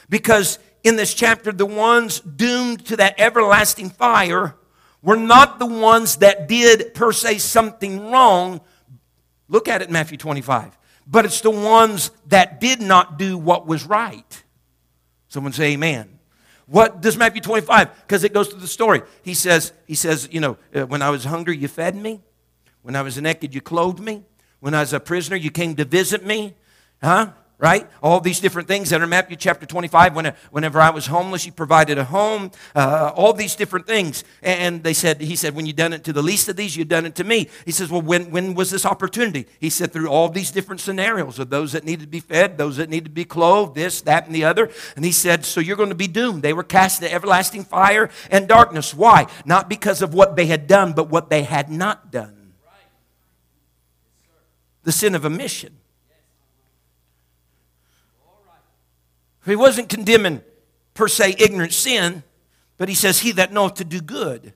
[0.09, 4.57] Because in this chapter, the ones doomed to that everlasting fire
[5.03, 8.61] were not the ones that did, per se, something wrong.
[9.49, 10.79] Look at it Matthew 25.
[11.07, 14.43] But it's the ones that did not do what was right.
[15.29, 16.19] Someone say amen.
[16.67, 18.03] What does Matthew 25?
[18.03, 19.03] Because it goes through the story.
[19.23, 22.21] He says, he says, you know, uh, when I was hungry, you fed me.
[22.83, 24.23] When I was naked, you clothed me.
[24.61, 26.55] When I was a prisoner, you came to visit me.
[27.03, 27.33] Huh?
[27.63, 27.89] right?
[28.03, 30.17] All these different things that are in Matthew chapter 25.
[30.17, 34.25] When, whenever I was homeless, you provided a home, uh, all these different things.
[34.43, 36.89] And they said, he said, when you done it to the least of these, you've
[36.89, 37.49] done it to me.
[37.65, 39.47] He says, well, when, when was this opportunity?
[39.61, 42.79] He said, through all these different scenarios of those that needed to be fed, those
[42.79, 44.69] that needed to be clothed, this, that, and the other.
[44.97, 46.43] And he said, so you're going to be doomed.
[46.43, 48.93] They were cast into everlasting fire and darkness.
[48.93, 49.29] Why?
[49.45, 52.42] Not because of what they had done, but what they had not done.
[54.85, 55.79] The sin of omission.
[59.45, 60.43] He wasn't condemning
[60.95, 62.23] per se ignorant sin,
[62.79, 64.53] but he says, He that knoweth to do good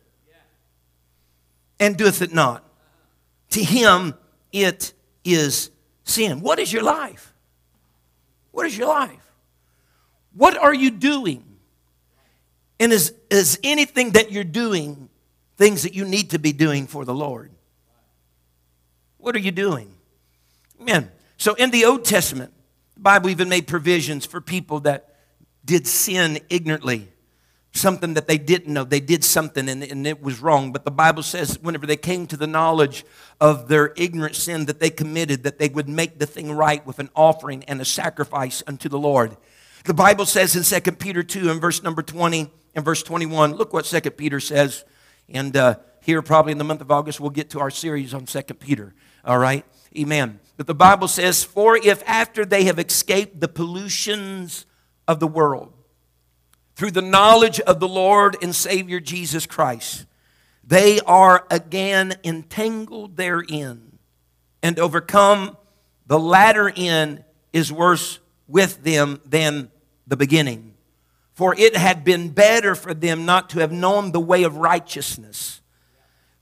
[1.78, 2.64] and doeth it not,
[3.50, 4.14] to him
[4.52, 4.92] it
[5.24, 5.70] is
[6.04, 6.40] sin.
[6.40, 7.34] What is your life?
[8.52, 9.32] What is your life?
[10.34, 11.44] What are you doing?
[12.78, 15.08] And is, is anything that you're doing
[15.56, 17.50] things that you need to be doing for the Lord?
[19.18, 19.95] What are you doing?
[20.80, 21.10] Amen.
[21.36, 22.52] So in the Old Testament,
[22.94, 25.16] the Bible even made provisions for people that
[25.64, 27.08] did sin ignorantly,
[27.72, 28.84] something that they didn't know.
[28.84, 30.72] They did something and, and it was wrong.
[30.72, 33.04] But the Bible says, whenever they came to the knowledge
[33.40, 36.98] of their ignorant sin that they committed, that they would make the thing right with
[36.98, 39.36] an offering and a sacrifice unto the Lord.
[39.84, 43.72] The Bible says in 2 Peter 2 and verse number 20 and verse 21, look
[43.72, 44.84] what 2 Peter says.
[45.28, 48.26] And uh, here, probably in the month of August, we'll get to our series on
[48.26, 48.94] 2 Peter.
[49.24, 49.64] All right?
[49.96, 50.40] Amen.
[50.56, 54.66] But the Bible says, For if after they have escaped the pollutions
[55.06, 55.72] of the world,
[56.74, 60.06] through the knowledge of the Lord and Savior Jesus Christ,
[60.62, 63.98] they are again entangled therein
[64.62, 65.56] and overcome,
[66.06, 69.70] the latter end is worse with them than
[70.06, 70.74] the beginning.
[71.35, 75.61] For it had been better for them not to have known the way of righteousness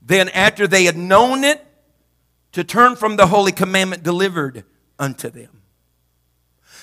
[0.01, 1.65] than after they had known it
[2.55, 4.63] to turn from the holy commandment delivered
[4.97, 5.61] unto them.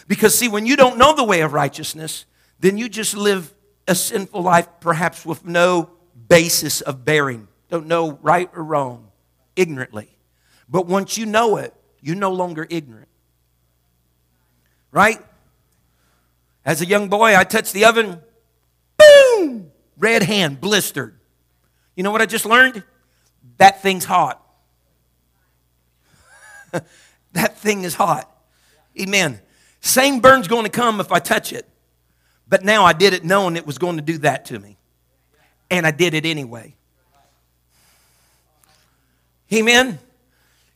[0.07, 2.27] Because, see, when you don't know the way of righteousness,
[2.61, 3.55] then you just live
[3.89, 5.89] a sinful life, perhaps with no
[6.29, 7.49] basis of bearing.
[7.71, 9.09] Don't know right or wrong,
[9.57, 10.11] ignorantly.
[10.69, 13.09] But once you know it, you're no longer ignorant.
[14.91, 15.21] Right?
[16.67, 18.21] As a young boy, I touched the oven,
[18.99, 21.19] boom, red hand, blistered.
[21.97, 22.85] You know what I just learned?
[23.57, 24.42] That thing's hot.
[27.33, 28.29] that thing is hot.
[29.01, 29.41] Amen.
[29.81, 31.69] Same burn's going to come if I touch it.
[32.49, 34.77] But now I did it knowing it was going to do that to me.
[35.71, 36.75] And I did it anyway.
[39.53, 39.99] Amen.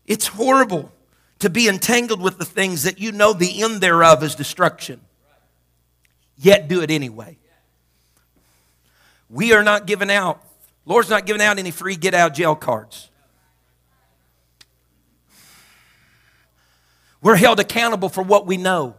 [0.06, 0.92] It's horrible
[1.40, 5.00] to be entangled with the things that you know the end thereof is destruction,
[6.38, 7.36] yet do it anyway.
[9.28, 10.42] We are not giving out,
[10.84, 13.10] Lord's not giving out any free get out jail cards.
[17.22, 18.94] We're held accountable for what we know.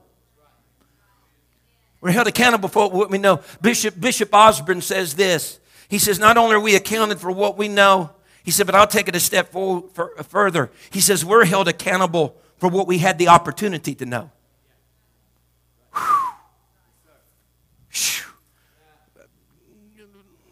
[2.01, 3.41] We're held accountable for what we know.
[3.62, 5.60] Bishop, Bishop Osborne says this.
[5.89, 8.12] He says, Not only are we accounted for what we know,
[8.43, 9.84] he said, but I'll take it a step for,
[10.23, 10.71] further.
[10.89, 14.32] He says, We're held accountable for what we had the opportunity to know.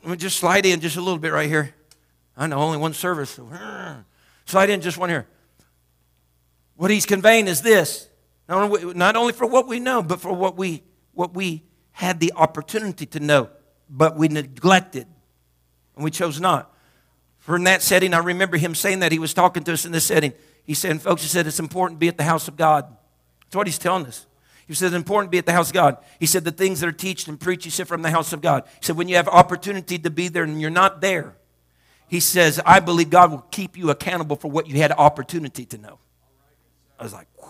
[0.04, 1.74] Let me just slide in just a little bit right here.
[2.38, 3.40] I know only one service.
[4.46, 5.26] Slide in just one here.
[6.76, 8.10] What he's conveying is this
[8.48, 10.84] not only, for what we know, but for what we,
[11.14, 13.50] what we had the opportunity to know,
[13.90, 15.08] but we neglected
[15.96, 16.72] and we chose not.
[17.40, 19.12] For in that setting, I remember him saying that.
[19.12, 20.34] He was talking to us in this setting.
[20.64, 22.86] He said, folks, he said, it's important to be at the house of God.
[23.46, 24.26] That's what he's telling us.
[24.68, 25.98] He said, it's important to be at the house of God.
[26.20, 28.42] He said, the things that are taught and preached, he said, from the house of
[28.42, 28.64] God.
[28.80, 31.38] He said, when you have opportunity to be there and you're not there,
[32.08, 35.78] he says, I believe God will keep you accountable for what you had opportunity to
[35.78, 36.00] know.
[37.00, 37.48] I was like, Whew.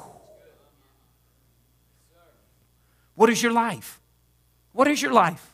[3.16, 4.02] what is your life?
[4.72, 5.54] What is your life?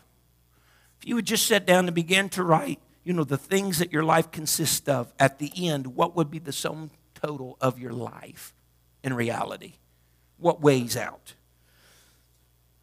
[1.00, 3.92] If you would just sit down and begin to write, you know, the things that
[3.92, 7.94] your life consists of, at the end, what would be the sum total of your
[7.94, 8.54] life
[9.04, 9.74] in reality?
[10.38, 11.36] What weighs out?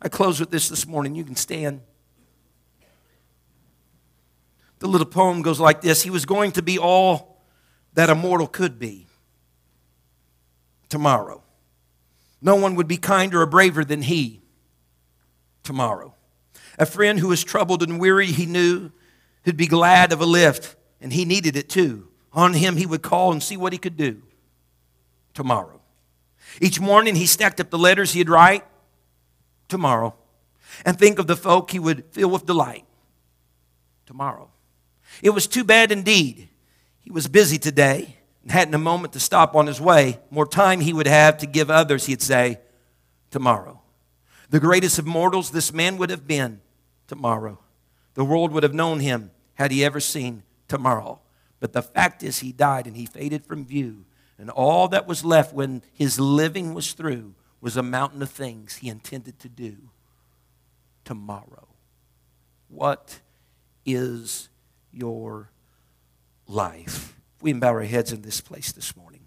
[0.00, 1.14] I close with this this morning.
[1.14, 1.80] You can stand.
[4.78, 7.42] The little poem goes like this He was going to be all
[7.94, 9.07] that a mortal could be
[10.88, 11.42] tomorrow.
[12.40, 14.42] No one would be kinder or braver than he
[15.62, 16.14] tomorrow.
[16.78, 18.90] A friend who was troubled and weary, he knew,
[19.44, 22.08] who'd be glad of a lift, and he needed it too.
[22.32, 24.22] On him, he would call and see what he could do
[25.34, 25.80] tomorrow.
[26.60, 28.64] Each morning, he stacked up the letters he'd write
[29.68, 30.14] tomorrow
[30.84, 32.84] and think of the folk he would fill with delight
[34.06, 34.50] tomorrow.
[35.22, 36.48] It was too bad indeed.
[37.00, 38.17] He was busy today
[38.48, 40.20] hadn't a moment to stop on his way.
[40.30, 42.58] More time he would have to give others, he'd say,
[43.30, 43.80] tomorrow.
[44.50, 46.60] The greatest of mortals this man would have been
[47.06, 47.58] tomorrow.
[48.14, 51.20] The world would have known him had he ever seen tomorrow.
[51.60, 54.04] But the fact is, he died and he faded from view.
[54.38, 58.76] And all that was left when his living was through was a mountain of things
[58.76, 59.76] he intended to do
[61.04, 61.66] tomorrow.
[62.68, 63.20] What
[63.84, 64.48] is
[64.92, 65.50] your
[66.46, 67.17] life?
[67.40, 69.20] We can bow our heads in this place this morning.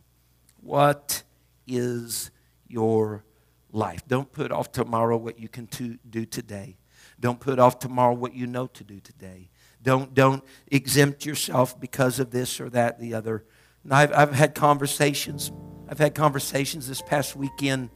[0.61, 1.23] What
[1.65, 2.31] is
[2.67, 3.23] your
[3.71, 4.05] life?
[4.07, 6.77] Don't put off tomorrow what you can to do today.
[7.19, 9.49] Don't put off tomorrow what you know to do today.
[9.81, 13.45] Don't, don't exempt yourself because of this or that, the other.
[13.83, 15.51] And I've, I've had conversations.
[15.89, 17.89] I've had conversations this past weekend,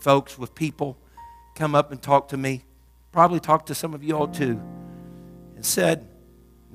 [0.00, 0.98] folks, with people
[1.54, 2.62] come up and talk to me.
[3.12, 4.60] Probably talked to some of you all too.
[5.56, 6.06] And said,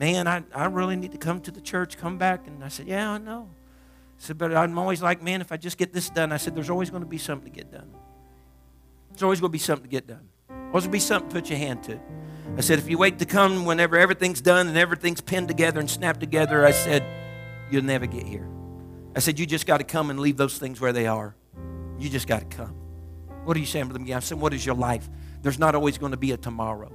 [0.01, 2.47] Man, I, I really need to come to the church, come back.
[2.47, 3.47] And I said, Yeah, I know.
[3.51, 6.55] I said, But I'm always like, Man, if I just get this done, I said,
[6.55, 7.93] There's always going to be something to get done.
[9.11, 10.27] There's always going to be something to get done.
[10.49, 11.99] Always going to be something to put your hand to.
[12.57, 15.89] I said, if you wait to come whenever everything's done and everything's pinned together and
[15.89, 17.03] snapped together, I said,
[17.69, 18.47] you'll never get here.
[19.15, 21.35] I said, you just got to come and leave those things where they are.
[21.99, 22.75] You just got to come.
[23.43, 24.15] What are you saying, Brother McGee?
[24.15, 25.09] I said, what is your life?
[25.41, 26.91] There's not always going to be a tomorrow.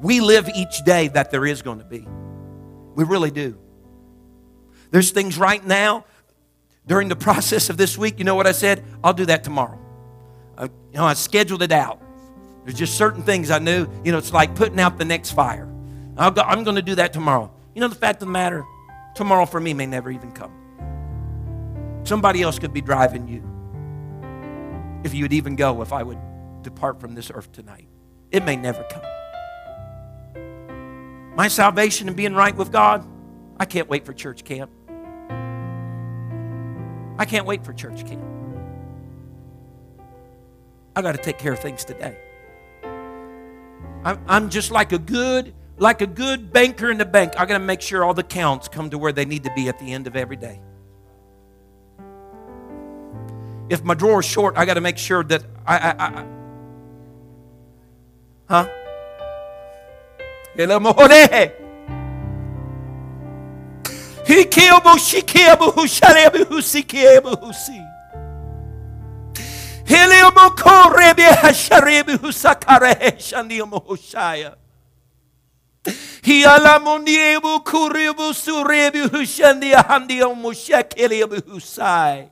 [0.00, 2.06] We live each day that there is going to be.
[2.94, 3.58] We really do.
[4.90, 6.04] There's things right now
[6.86, 8.18] during the process of this week.
[8.18, 8.82] You know what I said?
[9.04, 9.78] I'll do that tomorrow.
[10.56, 12.02] Uh, you know, I scheduled it out.
[12.64, 13.86] There's just certain things I knew.
[14.04, 15.68] You know, it's like putting out the next fire.
[16.16, 17.52] i I'm going to do that tomorrow.
[17.74, 18.64] You know, the fact of the matter,
[19.14, 20.52] tomorrow for me may never even come.
[22.04, 23.42] Somebody else could be driving you.
[25.04, 26.18] If you would even go, if I would
[26.62, 27.88] depart from this earth tonight,
[28.30, 29.02] it may never come.
[31.34, 33.06] My salvation and being right with God,
[33.58, 34.70] I can't wait for church camp.
[37.18, 38.24] I can't wait for church camp.
[40.96, 42.16] I got to take care of things today.
[44.04, 47.34] I'm, I'm just like a good, like a good banker in the bank.
[47.36, 49.68] I got to make sure all the counts come to where they need to be
[49.68, 50.60] at the end of every day.
[53.68, 56.26] If my drawer is short, I got to make sure that I, I, I
[58.48, 58.68] huh?
[64.26, 67.82] He killed she killed who shall who see who see.
[69.84, 74.54] Heliomoko rebi hasharebi husakare shandiamo hoshaya.
[76.22, 82.28] Hialamoniebu kuribu surebi hushandia handiomo shakeliabu husai.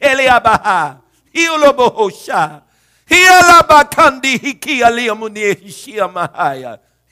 [0.00, 0.96] Heliabaha.
[1.32, 2.62] Hiolobo hosha.
[3.08, 6.08] Hialabakandi hikialiamunie hishia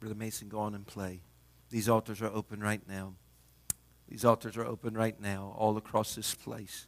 [0.00, 1.20] Brother Mason, go on and play.
[1.68, 3.14] These altars are open right now.
[4.08, 6.86] These altars are open right now, all across this place.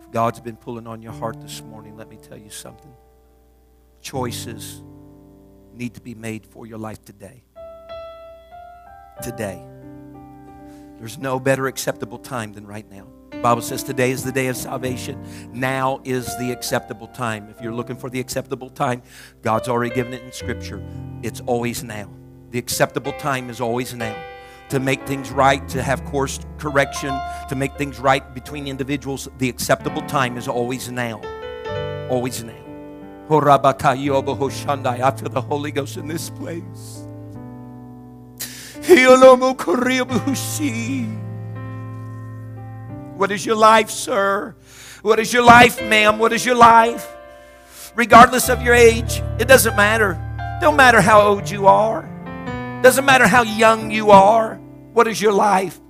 [0.00, 2.92] If God's been pulling on your heart this morning, let me tell you something.
[4.02, 4.82] Choices
[5.72, 7.44] need to be made for your life today.
[9.22, 9.64] Today.
[10.98, 13.06] There's no better acceptable time than right now.
[13.30, 15.24] The Bible says today is the day of salvation.
[15.52, 17.48] Now is the acceptable time.
[17.50, 19.02] If you're looking for the acceptable time,
[19.42, 20.82] God's already given it in Scripture.
[21.22, 22.10] It's always now.
[22.50, 24.16] The acceptable time is always now.
[24.70, 27.14] To make things right, to have course correction,
[27.48, 31.20] to make things right between individuals, the acceptable time is always now.
[32.08, 32.54] Always now.
[33.30, 37.04] I feel the Holy Ghost in this place.
[43.16, 44.54] What is your life, sir?
[45.02, 46.18] What is your life, ma'am?
[46.18, 47.06] What is your life?
[47.94, 50.16] Regardless of your age, it doesn't matter.
[50.62, 52.08] Don't matter how old you are.
[52.82, 54.54] Doesn't matter how young you are.
[54.92, 55.80] What is your life?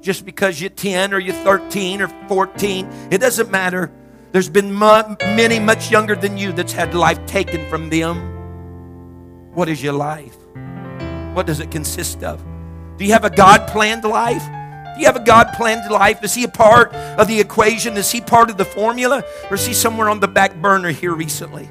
[0.00, 3.90] Just because you're 10 or you're 13 or 14, it doesn't matter.
[4.32, 9.52] There's been many much younger than you that's had life taken from them.
[9.54, 10.36] What is your life?
[11.34, 12.44] What does it consist of?
[12.98, 14.44] Do you have a God planned life?
[14.44, 16.22] Do you have a God planned life?
[16.22, 17.96] Is He a part of the equation?
[17.96, 19.24] Is He part of the formula?
[19.50, 21.68] Or is He somewhere on the back burner here recently?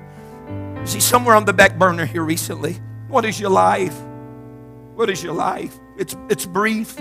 [0.84, 2.82] Is He somewhere on the back burner here recently?
[3.08, 3.96] What is your life?
[4.96, 5.80] What is your life?
[5.98, 6.96] It's, it's brief.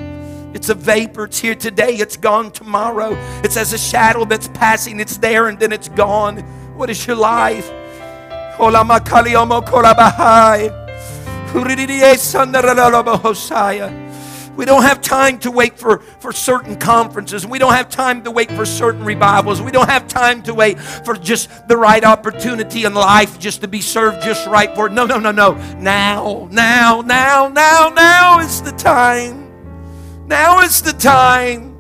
[0.55, 1.25] It's a vapor.
[1.25, 1.97] It's here today.
[1.97, 3.15] It's gone tomorrow.
[3.45, 4.99] It's as a shadow that's passing.
[4.99, 6.39] It's there and then it's gone.
[6.77, 7.71] What is your life?
[14.57, 17.47] We don't have time to wait for, for certain conferences.
[17.47, 19.63] We don't have time to wait for certain revivals.
[19.63, 23.69] We don't have time to wait for just the right opportunity in life just to
[23.69, 24.93] be served just right for it.
[24.93, 25.55] No, no, no, no.
[25.79, 29.51] Now, now, now, now, now is the time.
[30.27, 31.73] Now is the time.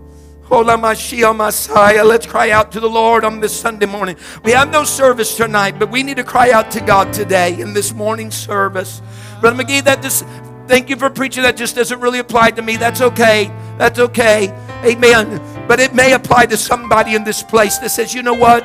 [1.32, 2.04] Messiah.
[2.04, 4.16] Let's cry out to the Lord on this Sunday morning.
[4.44, 7.72] We have no service tonight, but we need to cry out to God today in
[7.72, 9.00] this morning service.
[9.40, 10.26] Brother McGee, that just
[10.66, 11.42] Thank you for preaching.
[11.42, 12.76] That just doesn't really apply to me.
[12.76, 13.46] That's okay.
[13.78, 14.50] That's okay.
[14.84, 15.40] Amen.
[15.68, 18.64] But it may apply to somebody in this place that says, you know what?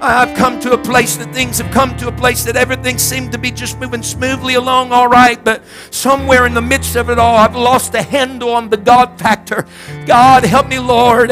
[0.00, 3.32] I've come to a place that things have come to a place that everything seemed
[3.32, 7.18] to be just moving smoothly along, all right, but somewhere in the midst of it
[7.18, 9.64] all, I've lost a handle on the God factor.
[10.04, 11.30] God, help me, Lord.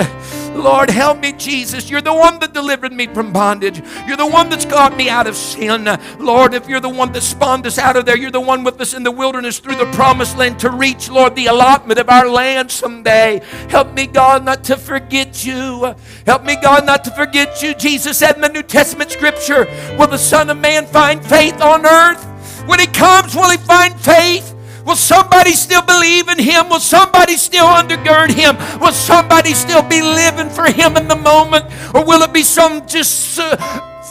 [0.54, 1.90] Lord, help me, Jesus.
[1.90, 3.82] You're the one that delivered me from bondage.
[4.06, 5.88] You're the one that's got me out of sin.
[6.18, 8.80] Lord, if you're the one that spawned us out of there, you're the one with
[8.80, 12.28] us in the wilderness through the promised land to reach, Lord, the allotment of our
[12.28, 13.42] land someday.
[13.68, 15.94] Help me, God, not to forget you.
[16.26, 17.74] Help me, God, not to forget you.
[17.74, 19.66] Jesus said in the New Testament scripture,
[19.98, 22.24] Will the Son of Man find faith on earth?
[22.66, 24.53] When he comes, will he find faith?
[24.84, 26.68] Will somebody still believe in Him?
[26.68, 28.56] Will somebody still undergird Him?
[28.80, 31.64] Will somebody still be living for Him in the moment?
[31.94, 33.56] Or will it be some just uh,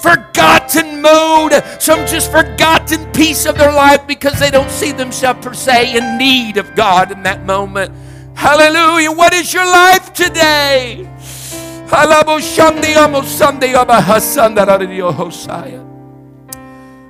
[0.02, 5.54] forgotten mode, some just forgotten piece of their life because they don't see themselves per
[5.54, 7.92] se in need of God in that moment?
[8.36, 9.12] Hallelujah.
[9.12, 11.08] What is your life today?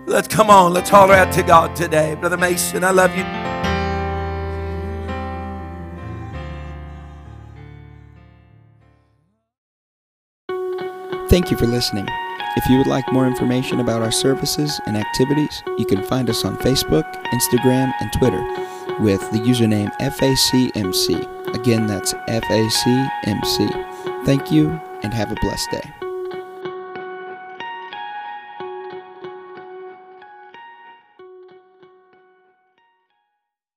[0.05, 2.15] Let's come on, let's holler out to God today.
[2.15, 3.23] Brother Mason, I love you.
[11.29, 12.07] Thank you for listening.
[12.55, 16.45] If you would like more information about our services and activities, you can find us
[16.45, 18.43] on Facebook, Instagram, and Twitter
[18.99, 21.55] with the username FACMC.
[21.55, 24.25] Again, that's FACMC.
[24.25, 24.69] Thank you
[25.01, 26.02] and have a blessed day.